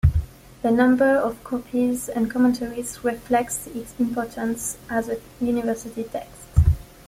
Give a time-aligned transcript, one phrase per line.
[0.63, 6.47] The number of copies and commentaries reflects its importance as a university text.